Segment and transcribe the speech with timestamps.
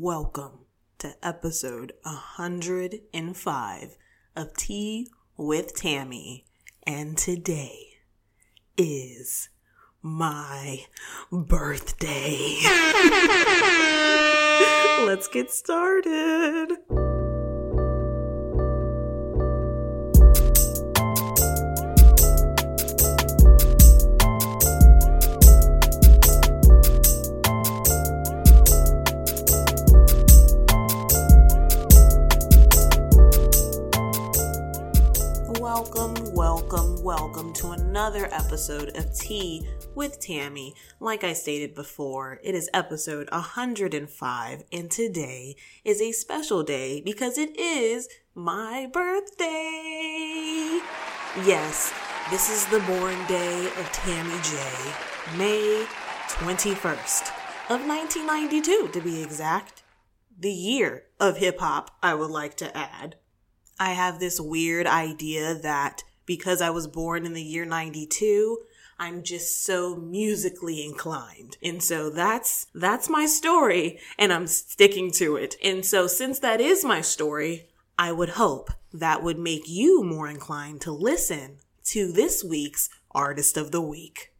[0.00, 0.60] Welcome
[0.98, 3.96] to episode 105
[4.34, 6.46] of Tea with Tammy.
[6.86, 7.98] And today
[8.78, 9.50] is
[10.00, 10.86] my
[11.30, 12.56] birthday.
[15.04, 16.70] Let's get started.
[37.92, 40.74] Another episode of Tea with Tammy.
[40.98, 47.36] Like I stated before, it is episode 105, and today is a special day because
[47.36, 50.80] it is my birthday.
[51.44, 51.92] Yes,
[52.30, 55.84] this is the born day of Tammy J, May
[56.28, 57.28] 21st
[57.68, 59.82] of 1992 to be exact.
[60.40, 63.16] The year of hip hop, I would like to add.
[63.78, 68.58] I have this weird idea that because I was born in the year 92,
[68.98, 71.56] I'm just so musically inclined.
[71.62, 75.56] And so that's, that's my story and I'm sticking to it.
[75.62, 80.28] And so since that is my story, I would hope that would make you more
[80.28, 84.32] inclined to listen to this week's Artist of the Week.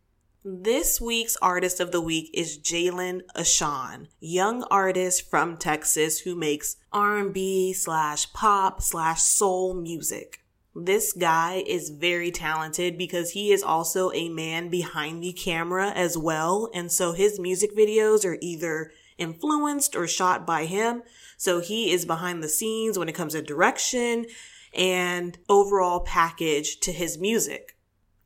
[0.45, 6.79] This week's artist of the week is Jalen Ashawn, young artist from Texas who makes
[6.93, 10.42] R&B slash pop slash soul music.
[10.75, 16.17] This guy is very talented because he is also a man behind the camera as
[16.17, 16.71] well.
[16.73, 21.03] And so his music videos are either influenced or shot by him.
[21.37, 24.27] So he is behind the scenes when it comes to direction
[24.73, 27.77] and overall package to his music.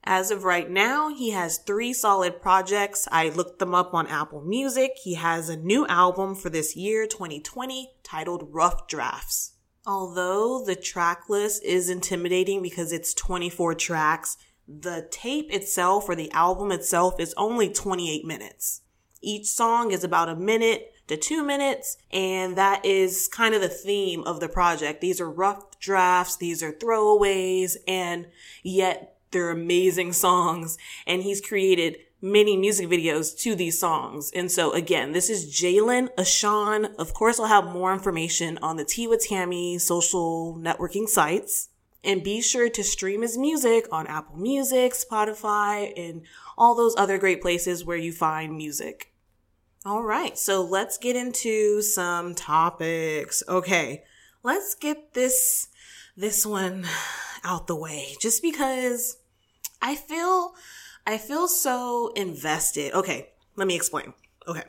[0.05, 3.08] As of right now, he has three solid projects.
[3.11, 4.92] I looked them up on Apple Music.
[5.02, 9.55] He has a new album for this year, 2020, titled Rough Drafts.
[9.87, 16.30] Although the track list is intimidating because it's 24 tracks, the tape itself or the
[16.33, 18.83] album itself is only 28 minutes.
[19.23, 23.69] Each song is about a minute to two minutes, and that is kind of the
[23.69, 25.01] theme of the project.
[25.01, 28.27] These are rough drafts, these are throwaways, and
[28.64, 34.30] yet they're amazing songs and he's created many music videos to these songs.
[34.34, 36.94] And so again, this is Jalen Ashawn.
[36.96, 41.68] Of course, I'll have more information on the Tea with Tammy social networking sites.
[42.02, 46.22] And be sure to stream his music on Apple Music, Spotify, and
[46.56, 49.12] all those other great places where you find music.
[49.84, 53.42] All right, so let's get into some topics.
[53.48, 54.04] Okay,
[54.42, 55.68] let's get this
[56.16, 56.86] this one
[57.44, 59.18] out the way just because
[59.83, 60.54] I feel
[61.06, 62.92] I feel so invested.
[62.92, 64.12] Okay, let me explain.
[64.48, 64.64] Okay,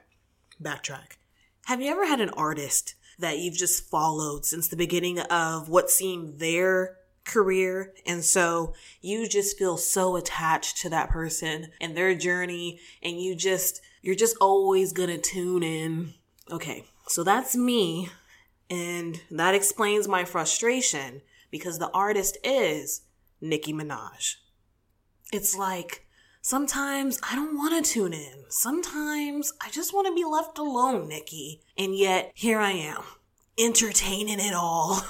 [0.62, 1.18] backtrack.
[1.66, 5.90] Have you ever had an artist that you've just followed since the beginning of what
[5.90, 7.94] seemed their career?
[8.06, 13.36] And so you just feel so attached to that person and their journey and you
[13.36, 16.14] just, you're just always gonna tune in.
[16.52, 18.10] Okay, so that's me.
[18.70, 23.02] And that explains my frustration because the artist is
[23.42, 24.36] Nicki Minaj.
[25.34, 26.07] It's like
[26.48, 28.46] sometimes I don't want to tune in.
[28.48, 31.62] Sometimes I just want to be left alone, Nicki.
[31.78, 33.04] And yet here I am,
[33.60, 35.02] entertaining it all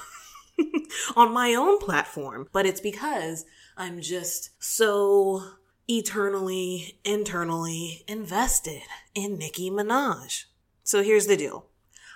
[1.16, 2.48] on my own platform.
[2.52, 3.46] But it's because
[3.78, 5.44] I'm just so
[5.88, 8.82] eternally, internally invested
[9.14, 10.46] in Nicki Minaj.
[10.84, 11.68] So here's the deal.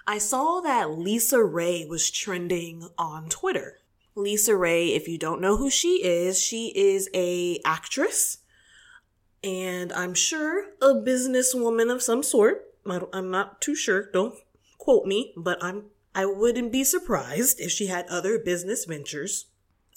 [0.08, 3.82] I saw that LisaRaye was trending on Twitter.
[4.18, 8.40] LisaRaye, if you don't know who she is, she is a actress
[9.44, 12.66] and I'm sure a businesswoman of some sort.
[12.86, 14.10] I'm not too sure.
[14.12, 14.36] Don't
[14.78, 19.46] quote me, but I'm I wouldn't be surprised if she had other business ventures.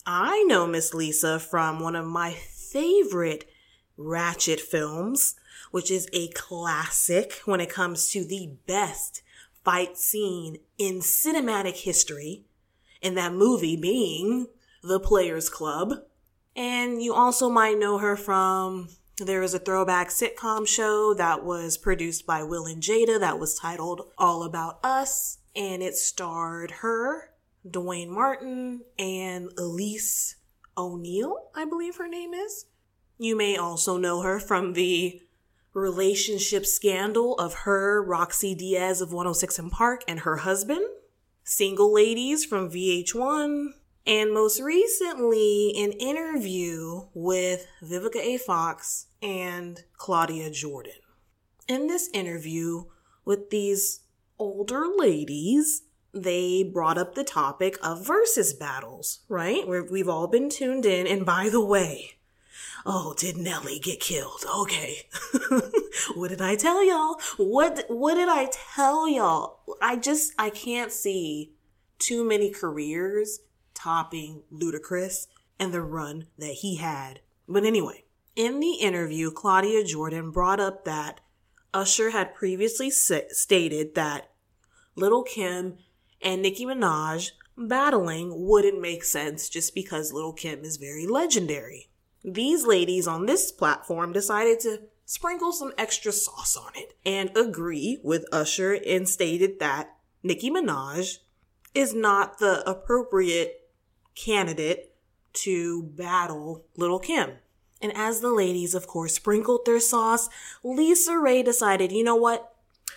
[0.06, 3.49] I know Miss Lisa from one of my favorite
[3.97, 5.34] Ratchet films,
[5.72, 9.22] which is a classic when it comes to the best
[9.65, 12.45] fight scene in cinematic history
[13.03, 14.47] in that movie being
[14.83, 15.95] The Players Club.
[16.54, 18.89] And you also might know her from
[19.19, 23.59] there was a throwback sitcom show that was produced by Will and Jada that was
[23.59, 25.39] titled All About Us.
[25.55, 27.31] And it starred her,
[27.69, 30.37] Duane Martin, and Elise
[30.77, 32.66] O'Neill, I believe her name is.
[33.19, 35.22] You may also know her from the
[35.72, 40.84] relationship scandal of her, Rocsi Diaz of 106 & Park, and her husband.
[41.45, 43.69] Single Ladies from VH1,
[44.06, 48.39] and most recently an interview with Vivica A.
[48.39, 50.92] Fox and Claudia Jordan.
[51.66, 52.84] In this interview
[53.24, 54.01] with these
[54.39, 59.66] older ladies, they brought up the topic of versus battles, right?
[59.66, 61.06] Where we've all been tuned in.
[61.06, 62.12] And by the way,
[62.84, 64.45] oh, did Nelly get killed?
[64.54, 65.09] Okay.
[66.15, 67.18] what did I tell y'all?
[67.39, 69.60] What, what did I tell y'all?
[69.80, 71.54] I just, I can't see
[71.98, 73.41] too many careers
[73.84, 75.27] topping Ludacris
[75.60, 77.21] and the run that he had.
[77.47, 78.04] But anyway,
[78.34, 81.21] in the interview, Claudia Jordan brought up that
[81.75, 84.31] Usher had previously stated that
[84.97, 85.77] Little Kim
[86.22, 91.91] and Nicki Minaj battling wouldn't make sense just because Little Kim is very legendary.
[92.25, 98.01] These ladies on this platform decided to sprinkle some extra sauce on it and agree
[98.03, 99.91] with Usher and stated that
[100.22, 101.19] Nicki Minaj
[101.75, 103.64] is not the appropriate
[104.15, 104.93] candidate
[105.34, 107.33] to battle Little Kim.
[107.81, 110.28] And as the ladies, of course, sprinkled their sauce,
[110.65, 112.55] LisaRaye decided, you know what?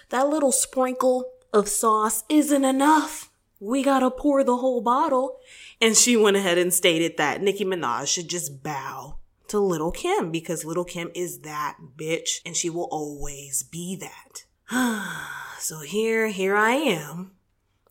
[0.09, 3.29] That little sprinkle of sauce isn't enough.
[3.59, 5.39] We gotta pour the whole bottle.
[5.81, 9.17] And she went ahead and stated that Nicki Minaj should just bow
[9.47, 14.45] to Little Kim because Little Kim is that bitch and she will always be that.
[15.59, 17.31] so here, here I am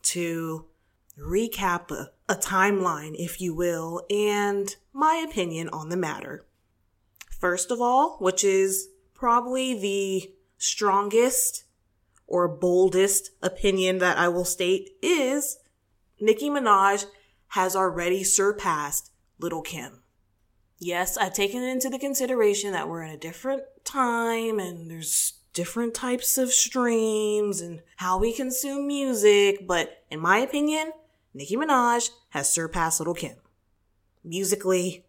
[0.03, 0.67] to
[1.19, 1.91] recap
[2.29, 6.45] a, timeline, if you will, and my opinion on the matter.
[7.31, 11.65] First of all, which is probably the strongest
[12.27, 15.59] or boldest opinion that I will state is
[16.21, 17.07] Nicki Minaj
[17.49, 20.03] has already surpassed Little Kim.
[20.79, 25.95] Yes, I've taken into the consideration that we're in a different time and there's different
[25.95, 30.93] types of streams and how we consume music, but in my opinion,
[31.37, 33.37] Nicki Minaj has surpassed Little Kim.
[34.25, 35.05] Musically,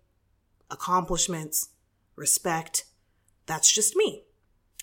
[0.70, 1.70] accomplishments,
[2.18, 2.84] respect,
[3.46, 4.24] that's just me.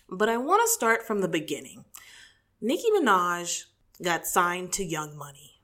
[0.08, 1.85] But I want to start from the beginning.
[2.62, 3.64] Nicki Minaj
[4.02, 5.61] got signed to Young Money.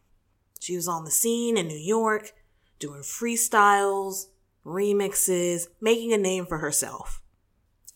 [0.61, 2.33] She was on the scene in New York,
[2.79, 4.26] doing freestyles,
[4.67, 7.23] remixes, making a name for herself.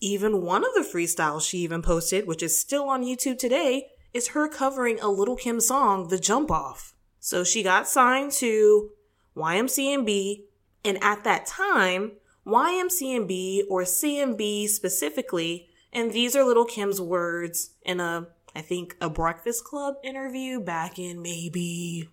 [0.01, 4.29] Even one of the freestyles she even posted, which is still on YouTube today, is
[4.29, 6.94] her covering a Little Kim song, The Jump Off.
[7.25, 8.91] So she got signed to
[9.35, 10.43] YMCMB,
[10.83, 12.11] and at that time,
[12.45, 19.09] YMCMB or CMB specifically, and these are Little Kim's words in a I think, a
[19.09, 22.09] Breakfast Club interview back in maybe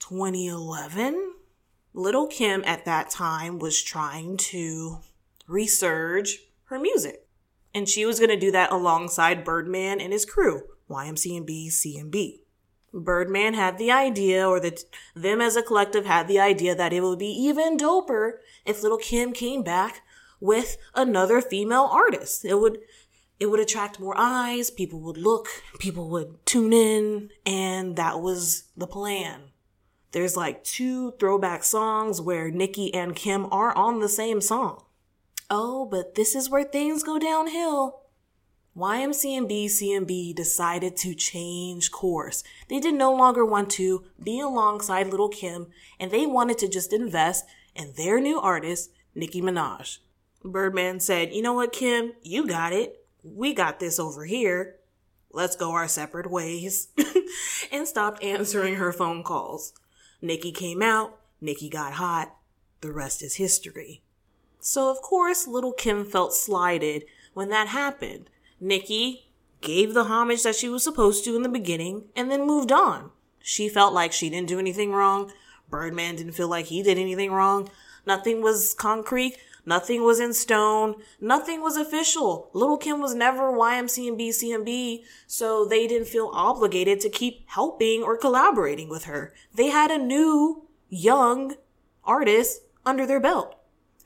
[0.00, 1.34] 2011.
[1.94, 4.98] Little Kim at that time was trying to
[5.48, 6.32] resurge
[6.64, 7.26] her music.
[7.74, 12.41] And she was going to do that alongside Birdman and his crew, YMCMB, CMB.
[12.92, 14.84] Birdman had the idea, or that
[15.14, 18.98] them as a collective had the idea that it would be even doper if Little
[18.98, 20.02] Kim came back
[20.40, 22.44] with another female artist.
[22.44, 22.78] It would
[23.40, 25.48] it would attract more eyes, people would look,
[25.80, 29.50] people would tune in, and that was the plan.
[30.12, 34.84] There's like two throwback songs where Nicki and Kim are on the same song.
[35.50, 38.01] Oh, but this is where things go downhill.
[38.76, 42.42] YMCMB CMB decided to change course.
[42.68, 45.66] They did no longer want to be alongside Little Kim
[46.00, 49.98] and they wanted to just invest in their new artist, Nicki Minaj.
[50.44, 54.76] Birdman said, you know what, Kim, you got it we got this over here.
[55.30, 56.88] Let's go our separate ways.
[57.72, 59.72] and stopped answering her phone calls.
[60.20, 61.18] Nicki came out.
[61.40, 62.36] Nicki got hot.
[62.80, 64.02] The rest is history.
[64.60, 67.04] So of course, little Kim felt slighted
[67.34, 68.28] when that happened.
[68.62, 69.26] Nicki
[69.60, 73.10] gave the homage that she was supposed to in the beginning and then moved on.
[73.40, 75.32] She felt like she didn't do anything wrong.
[75.68, 77.68] Birdman didn't feel like he did anything wrong.
[78.06, 79.36] Nothing was concrete.
[79.66, 80.94] Nothing was in stone.
[81.20, 82.50] Nothing was official.
[82.52, 88.16] Little Kim was never YMCMB CMB, so they didn't feel obligated to keep helping or
[88.16, 89.34] collaborating with her.
[89.52, 91.56] They had a new, young
[92.04, 93.56] artist under their belt.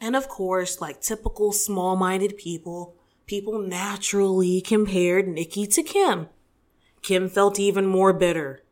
[0.01, 2.96] And of course, like typical small-minded people,
[3.27, 6.29] people naturally compared Nicki to Kim.
[7.03, 8.63] Kim felt even more bitter.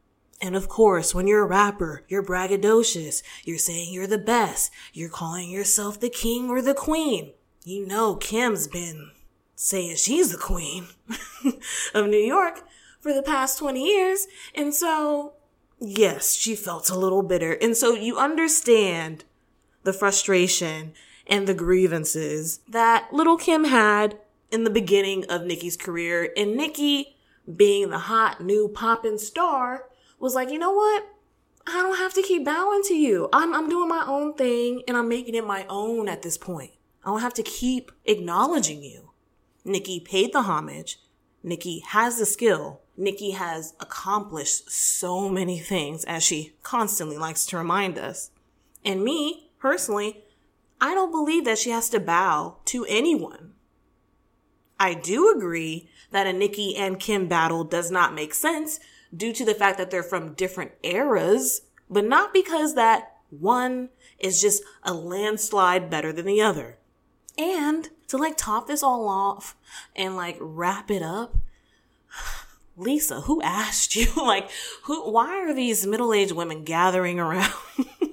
[0.40, 3.22] And of course, when you're a rapper, you're braggadocious.
[3.44, 4.70] You're saying you're the best.
[4.92, 7.32] You're calling yourself the king or the queen.
[7.64, 9.10] You know, Kim's been
[9.56, 10.88] saying she's the queen
[11.94, 12.62] of New York
[13.00, 14.26] for the past 20 years.
[14.54, 15.34] And so,
[15.80, 17.52] yes, she felt a little bitter.
[17.52, 19.24] And so you understand
[19.82, 20.92] the frustration
[21.26, 24.18] and the grievances that little Kim had
[24.54, 26.32] in the beginning of Nicki's career.
[26.36, 27.16] And Nicki,
[27.54, 29.88] being the hot new poppin' star,
[30.20, 31.08] was like, you know what?
[31.66, 33.28] I don't have to keep bowing to you.
[33.32, 36.70] I'm, I'm doing my own thing and I'm making it my own at this point.
[37.02, 39.10] I don't have to keep acknowledging you.
[39.64, 41.00] Nicki paid the homage.
[41.42, 42.80] Nicki has the skill.
[42.96, 48.30] Nicki has accomplished so many things, as she constantly likes to remind us.
[48.84, 50.22] And me, personally,
[50.80, 53.53] I don't believe that she has to bow to anyone.
[54.78, 58.80] I do agree that a Nicki and Kim battle does not make sense
[59.16, 64.40] due to the fact that they're from different eras, but not because that one is
[64.40, 66.78] just a landslide better than the other.
[67.36, 69.56] And to like top this all off
[69.94, 71.36] and like wrap it up,
[72.76, 74.06] Lisa, who asked you?
[74.16, 74.50] like,
[74.84, 77.52] who, why are these middle-aged women gathering around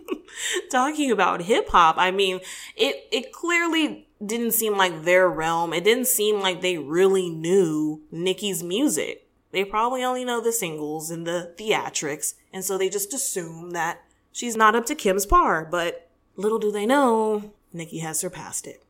[0.71, 1.95] talking about hip hop?
[1.97, 2.39] I mean,
[2.75, 5.73] it, it clearly didn't seem like their realm.
[5.73, 9.27] It didn't seem like they really knew Nicki's music.
[9.51, 12.35] They probably only know the singles and the theatrics.
[12.53, 14.01] And so they just assume that
[14.31, 15.67] she's not up to Kim's par.
[15.69, 18.83] But little do they know, Nicki has surpassed it.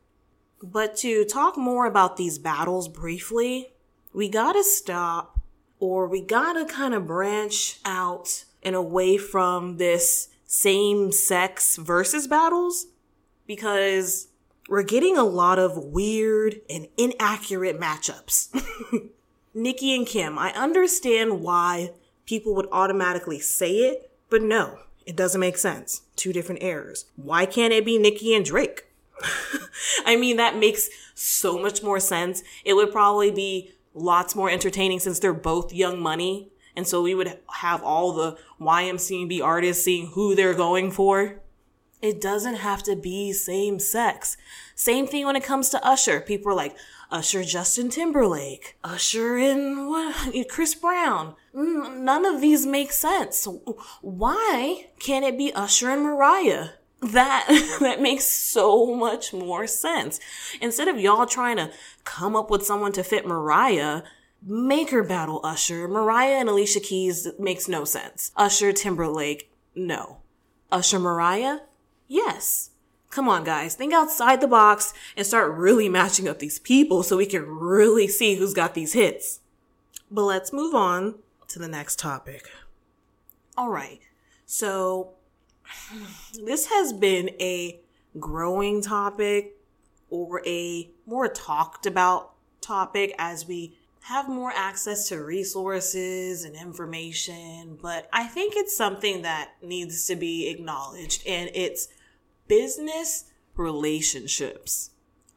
[0.61, 3.73] But to talk more about these battles briefly,
[4.13, 5.39] we gotta stop
[5.79, 12.87] or we gotta kind of branch out and away from this same sex versus battles
[13.47, 14.27] because
[14.71, 18.47] we're getting a lot of weird and inaccurate matchups.
[19.53, 21.91] Nicki and Kim, I understand why
[22.25, 26.03] people would automatically say it, but no, it doesn't make sense.
[26.15, 27.03] Two different errors.
[27.17, 28.85] Why can't it be Nicki and Drake?
[30.05, 32.41] I mean, that makes so much more sense.
[32.63, 36.47] It would probably be lots more entertaining since they're both young money.
[36.77, 41.41] And so we would have all the YMCMB artists seeing who they're going for.
[42.01, 44.37] It doesn't have to be same sex.
[44.75, 46.19] Same thing when it comes to Usher.
[46.19, 46.75] People are like,
[47.11, 51.35] Usher Justin Timberlake, Usher and what, Chris Brown.
[51.53, 53.47] Mm, none of these make sense.
[54.01, 56.69] Why can't it be Usher and Mariah?
[57.01, 57.47] that
[57.79, 60.19] that makes so much more sense.
[60.61, 61.71] Instead of y'all trying to
[62.03, 64.03] come up with someone to fit Mariah,
[64.45, 65.87] make her battle Usher.
[65.87, 68.31] Mariah and Alicia Keys makes no sense.
[68.37, 70.17] Usher Timberlake, no.
[70.71, 71.59] Usher Mariah,
[72.11, 72.71] yes.
[73.09, 77.17] Come on, guys, think outside the box and start really matching up these people so
[77.17, 79.41] we can really see who's got these hits.
[80.09, 81.15] But let's move on
[81.49, 82.49] to the next topic.
[83.57, 83.99] All right.
[84.45, 85.11] So
[86.45, 87.79] this has been a
[88.19, 89.57] growing topic
[90.09, 97.77] or a more talked about topic as we have more access to resources and information,
[97.81, 101.87] but I think it's something that needs to be acknowledged and it's
[102.51, 104.89] business relationships.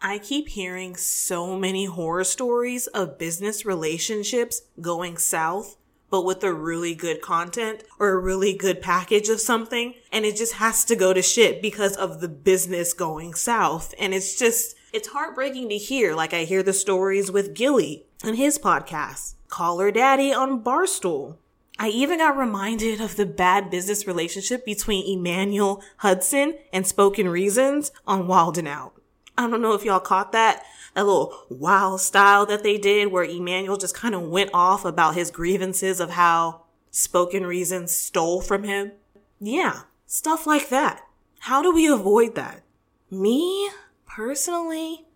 [0.02, 5.76] I keep hearing so many horror stories of business relationships going south
[6.10, 9.94] but with a really good content or a really good package of something.
[10.12, 13.94] And it just has to go to shit because of the business going south.
[13.98, 16.14] And it's just, it's heartbreaking to hear.
[16.14, 21.38] Like I hear the stories with Gilly and his podcast, Call Her Daddy on Barstool.
[21.78, 27.90] I even got reminded of the bad business relationship between Emmanuel Hudson and Spoken Reasons
[28.06, 28.92] on Wild 'N Out.
[29.36, 30.62] I don't know if y'all caught that,
[30.94, 35.32] that little Wildstyle that they did where Emmanuel just kind of went off about his
[35.32, 36.62] grievances of how
[36.92, 38.92] Spoken Reasons stole from him.
[39.40, 41.02] Yeah, stuff like that.
[41.40, 42.62] How do we avoid that?
[43.10, 43.68] Me,
[44.06, 45.06] personally,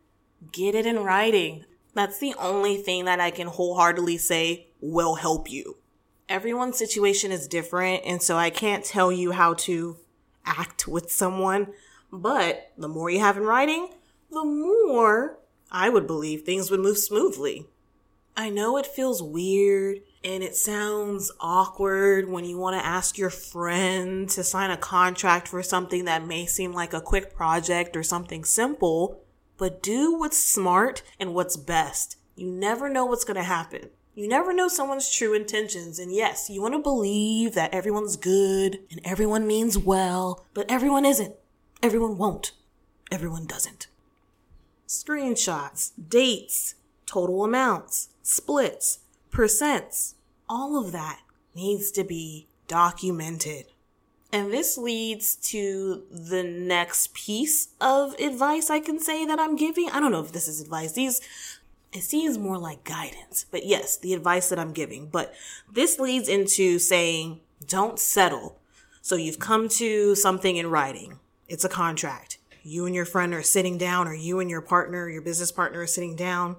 [0.50, 1.64] get it in writing.
[1.94, 5.77] That's the only thing that I can wholeheartedly say will help you.
[6.28, 9.96] Everyone's situation is different, and so I can't tell you how to
[10.44, 11.68] act with someone.
[12.12, 13.90] But the more you have in writing,
[14.30, 15.38] the more
[15.70, 17.66] I would believe things would move smoothly.
[18.36, 23.30] I know it feels weird and it sounds awkward when you want to ask your
[23.30, 28.02] friend to sign a contract for something that may seem like a quick project or
[28.02, 29.20] something simple,
[29.56, 32.16] but do what's smart and what's best.
[32.36, 33.90] You never know what's going to happen.
[34.18, 36.00] You never know someone's true intentions.
[36.00, 41.04] And yes, you want to believe that everyone's good and everyone means well, but everyone
[41.04, 41.36] isn't.
[41.84, 42.50] Everyone won't.
[43.12, 43.86] Everyone doesn't
[44.88, 46.74] screenshots, dates,
[47.06, 50.14] total amounts, splits, percents,
[50.48, 51.20] all of that
[51.54, 53.66] needs to be documented.
[54.32, 59.88] And this leads to the next piece of advice I can say that I'm giving.
[59.90, 60.92] I don't know if this is advice.
[60.92, 61.20] These,
[61.92, 65.08] it seems more like guidance, but yes, the advice that I'm giving.
[65.08, 65.34] But
[65.72, 68.58] this leads into saying, don't settle.
[69.00, 71.18] So you've come to something in writing.
[71.48, 75.08] It's a contract you and your friend are sitting down, or you and your partner,
[75.08, 76.56] your business partner are sitting down,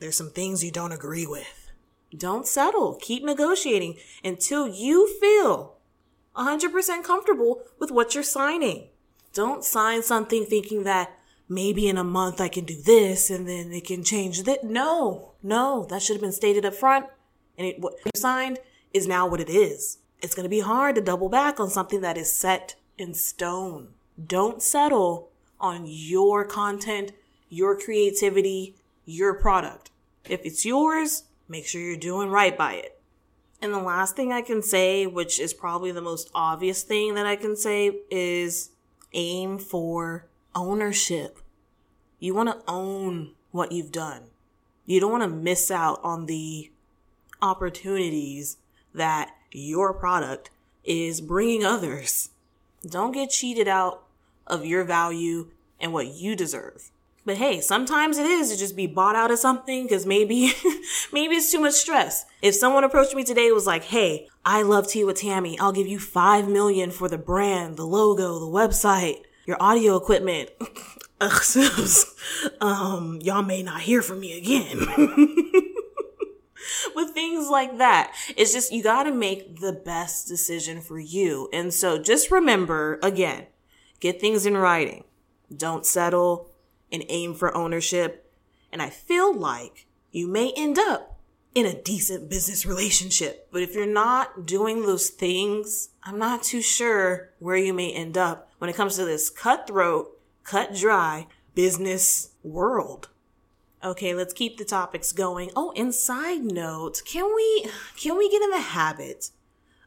[0.00, 1.70] there's some things you don't agree with.
[2.16, 2.98] Don't settle.
[3.00, 5.76] Keep negotiating until you feel
[6.36, 8.88] 100% comfortable with what you're signing.
[9.32, 13.72] Don't sign something thinking that maybe in a month I can do this and then
[13.72, 14.64] it can change that.
[14.64, 17.06] No, no, that should have been stated up front
[17.58, 18.58] And it, what you signed
[18.92, 19.98] is now what it is.
[20.20, 23.88] It's going to be hard to double back on something that is set in stone.
[24.24, 27.12] Don't settle on your content,
[27.48, 29.90] your creativity, your product.
[30.28, 33.00] If it's yours, make sure you're doing right by it.
[33.60, 37.26] And the last thing I can say, which is probably the most obvious thing that
[37.26, 38.70] I can say, is
[39.12, 41.38] aim for ownership.
[42.18, 44.22] You want to own what you've done.
[44.86, 46.70] You don't want to miss out on the
[47.40, 48.56] opportunities
[48.94, 50.50] that your product
[50.84, 52.30] is bringing others.
[52.86, 54.02] Don't get cheated out
[54.46, 55.48] of your value
[55.80, 56.90] and what you deserve.
[57.26, 60.52] But hey, sometimes it is to just be bought out of something because maybe,
[61.12, 62.26] maybe it's too much stress.
[62.42, 65.58] If someone approached me today was like, Hey, I love Tea with Tammy.
[65.58, 70.50] I'll give you five million for the brand, the logo, the website, your audio equipment.
[72.60, 74.78] um, y'all may not hear from me again.
[76.94, 78.14] with things like that.
[78.36, 81.48] It's just, you gotta make the best decision for you.
[81.52, 83.46] And so just remember, again,
[84.00, 85.04] get things in writing.
[85.54, 86.50] Don't settle
[86.90, 88.32] and aim for ownership.
[88.72, 91.13] And I feel like you may end up
[91.54, 93.48] in a decent business relationship.
[93.52, 98.18] But if you're not doing those things, I'm not too sure where you may end
[98.18, 103.08] up when it comes to this cutthroat, cut dry business world.
[103.84, 105.50] Okay, let's keep the topics going.
[105.54, 109.30] Oh, and side note, can we can we get in the habit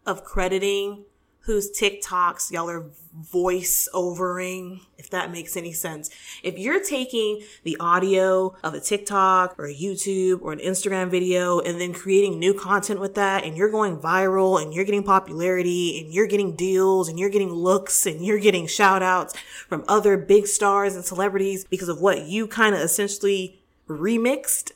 [0.06, 1.06] of crediting
[1.48, 2.86] whose TikToks y'all are
[3.18, 6.10] voice overing, if that makes any sense.
[6.44, 11.62] If you're taking the audio of a TikTok or a YouTube or an Instagram video
[11.62, 16.02] and then creating new content with that and you're going viral and you're getting popularity
[16.02, 19.34] and you're getting deals and you're getting looks and you're getting shout outs
[19.70, 24.74] from other big stars and celebrities because of what you kind of essentially remixed,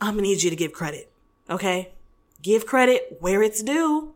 [0.00, 1.12] I'm gonna need you to give credit.
[1.48, 1.92] Okay?
[2.42, 4.13] Give credit where it's due.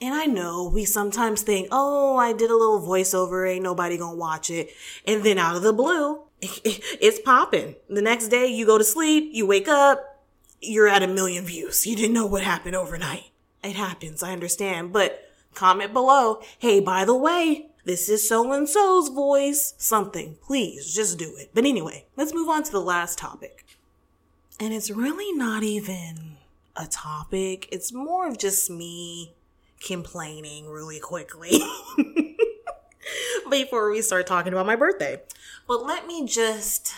[0.00, 4.16] And I know we sometimes think, oh, I did a little voiceover, ain't nobody gonna
[4.16, 4.70] watch it.
[5.06, 7.76] And then out of the blue, it's popping.
[7.88, 10.22] The next day you go to sleep, you wake up,
[10.60, 11.86] you're at a million views.
[11.86, 13.30] You didn't know what happened overnight.
[13.62, 14.92] It happens, I understand.
[14.92, 19.74] But comment below, hey, by the way, this is so and so's voice.
[19.78, 20.36] Something.
[20.42, 21.50] Please, just do it.
[21.54, 23.64] But anyway, let's move on to the last topic.
[24.58, 26.36] And it's really not even
[26.76, 29.32] a topic, it's more of just me
[29.84, 31.60] complaining really quickly
[33.50, 35.20] before we start talking about my birthday.
[35.66, 36.94] But let me just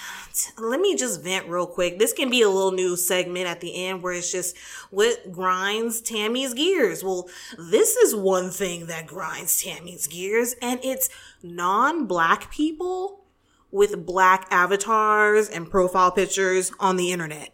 [0.58, 1.98] let me just vent real quick.
[1.98, 4.56] This can be a little new segment at the end where it's just
[4.90, 7.02] what grinds Tammy's gears.
[7.02, 11.08] Well, this is one thing that grinds Tammy's gears, and it's
[11.42, 13.24] non-black people
[13.70, 17.50] with black avatars and profile pictures on the internet.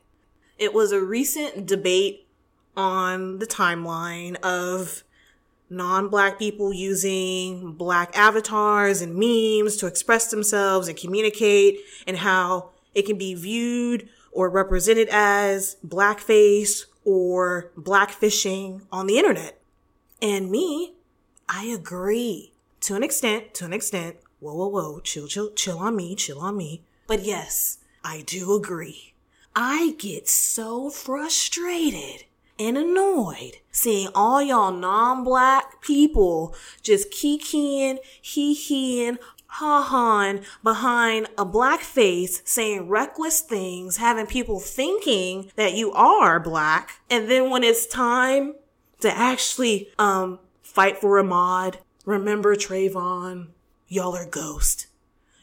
[0.58, 2.28] It was a recent debate
[2.76, 5.04] on the timeline of
[5.72, 13.06] non-black people using black avatars and memes to express themselves and communicate and how it
[13.06, 19.60] can be viewed or represented as blackface or blackfishing on the internet.
[20.20, 20.94] And me,
[21.48, 24.16] I agree to an extent, to an extent.
[24.40, 26.82] Whoa, whoa, whoa, chill, chill, chill on me, chill on me.
[27.06, 29.14] But yes, I do agree.
[29.54, 32.24] I get so frustrated
[32.58, 42.42] and annoyed seeing all y'all non-black people just kikiing, hee-heeing, ha-haing behind a black face
[42.44, 47.00] saying reckless things, having people thinking that you are black.
[47.10, 48.54] And then when it's time
[49.00, 53.48] to actually, um, fight for Ahmaud, remember Trayvon,
[53.88, 54.86] y'all are ghost.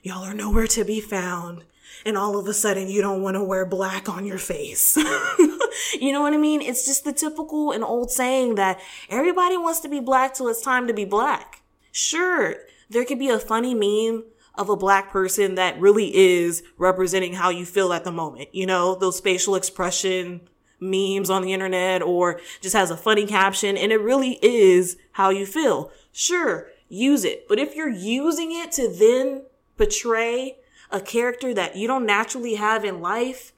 [0.02, 1.64] Y'all are nowhere to be found
[2.06, 4.98] and all of a sudden you don't want to wear black on your face.
[6.00, 6.62] you know what I mean?
[6.62, 10.62] It's just the typical and old saying that everybody wants to be black till it's
[10.62, 11.62] time to be black.
[11.92, 12.56] Sure,
[12.90, 14.24] there could be a funny meme
[14.56, 18.54] of a black person that really is representing how you feel at the moment.
[18.54, 20.42] You know, those facial expression
[20.80, 25.30] memes on the internet or just has a funny caption and it really is how
[25.30, 25.92] you feel.
[26.12, 27.48] Sure, use it.
[27.48, 29.44] But if you're using it to then
[29.78, 30.58] portray
[30.92, 33.54] a character that you don't naturally have in life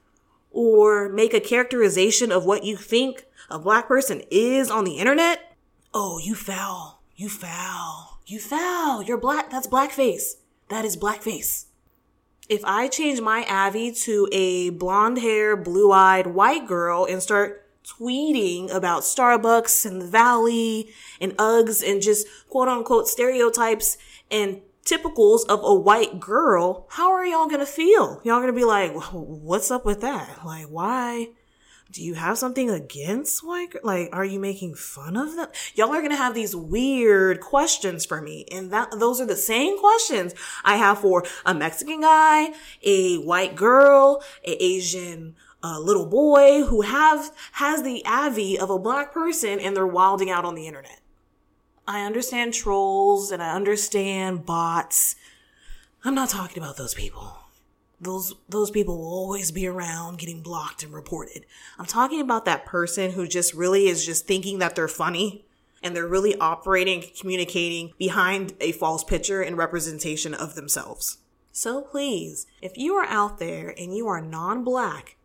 [0.51, 5.55] or make a characterization of what you think a black person is on the internet,
[5.93, 7.01] oh, you foul.
[7.15, 8.19] You foul.
[8.25, 9.03] You foul.
[9.03, 9.49] You're black.
[9.49, 10.35] That's blackface.
[10.69, 11.65] That is blackface.
[12.49, 17.65] If I change my Avi to a blonde hair, blue eyed white girl and start
[17.85, 23.97] tweeting about Starbucks and the Valley and Uggs and just quote unquote stereotypes
[24.29, 28.21] and typicals of a white girl, how are y'all gonna feel?
[28.23, 30.45] Y'all gonna be like, what's up with that?
[30.45, 31.29] Like, why
[31.91, 33.83] do you have something against white girls?
[33.83, 35.49] Like, are you making fun of them?
[35.75, 38.45] Y'all are gonna have these weird questions for me.
[38.51, 43.55] And that, those are the same questions I have for a Mexican guy, a white
[43.55, 49.59] girl, a Asian uh, little boy who have, has the avi of a black person
[49.59, 51.00] and they're wilding out on the internet.
[51.87, 55.15] I understand trolls and I understand bots.
[56.03, 57.37] I'm not talking about those people
[58.01, 61.45] those those people will always be around getting blocked and reported.
[61.77, 65.45] I'm talking about that person who just really is just thinking that they're funny
[65.83, 71.19] and they're really operating communicating behind a false picture and representation of themselves.
[71.51, 75.17] So please, if you are out there and you are non-black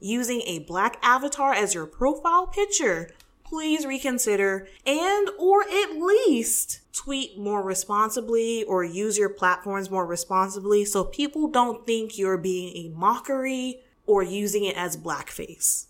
[0.00, 3.10] using a black avatar as your profile picture,
[3.54, 10.84] please reconsider and or at least tweet more responsibly or use your platforms more responsibly
[10.84, 15.86] so people don't think you're being a mockery or using it as blackface.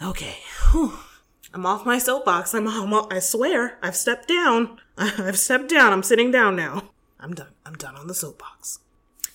[0.00, 0.36] Okay.
[0.70, 0.92] Whew.
[1.52, 2.54] I'm off my soapbox.
[2.54, 4.78] I'm, I'm, I swear, I've stepped down.
[4.96, 5.92] I've stepped down.
[5.92, 6.90] I'm sitting down now.
[7.18, 7.54] I'm done.
[7.66, 8.78] I'm done on the soapbox.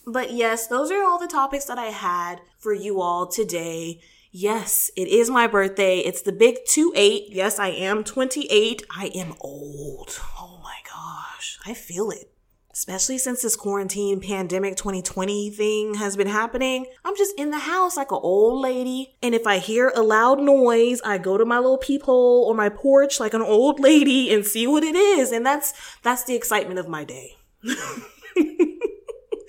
[0.08, 4.00] But yes, those are all the topics that I had for you all today.
[4.31, 5.99] Yes, it is my birthday.
[5.99, 7.29] It's the big 2 8.
[7.29, 8.83] Yes, I am 28.
[8.95, 10.19] I am old.
[10.37, 11.57] Oh my gosh.
[11.65, 12.31] I feel it.
[12.71, 16.85] Especially since this quarantine pandemic 2020 thing has been happening.
[17.03, 19.15] I'm just in the house like an old lady.
[19.23, 22.69] And if I hear a loud noise, I go to my little peephole or my
[22.69, 25.31] porch like an old lady and see what it is.
[25.31, 27.37] And that's, that's the excitement of my day.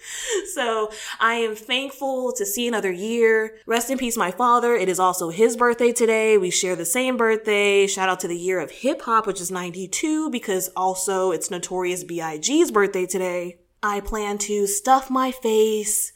[0.54, 3.58] so I am thankful to see another year.
[3.66, 4.74] Rest in peace, my father.
[4.74, 6.38] It is also his birthday today.
[6.38, 7.86] We share the same birthday.
[7.86, 12.04] Shout out to the year of hip hop, which is 92, because also it's Notorious
[12.04, 13.58] B.I.G.'s birthday today.
[13.82, 16.12] I plan to stuff my face,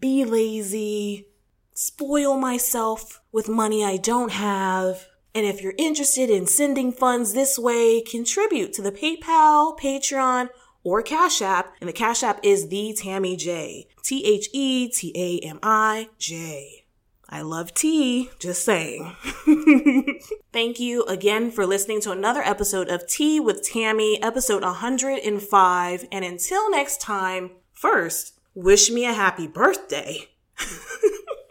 [0.00, 1.28] be lazy,
[1.74, 5.06] spoil myself with money I don't have.
[5.34, 10.48] And if you're interested in sending funds this way, contribute to the PayPal, Patreon,
[10.84, 13.88] or Cash App, and the Cash App is the Tammy J.
[14.02, 16.84] T H E T A M I J.
[17.28, 19.16] I love tea, just saying.
[20.52, 26.04] Thank you again for listening to another episode of Tea with Tammy, episode 105.
[26.12, 30.28] And until next time, first, wish me a happy birthday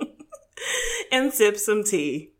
[1.12, 2.33] and sip some tea.